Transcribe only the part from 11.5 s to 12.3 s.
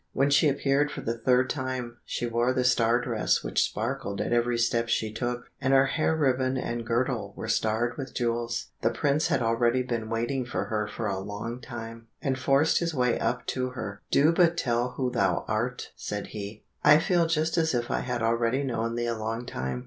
time,